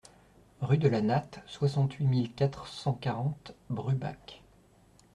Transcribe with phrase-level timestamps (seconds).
[0.61, 4.41] Rue de la Natte, soixante-huit mille quatre cent quarante Bruebach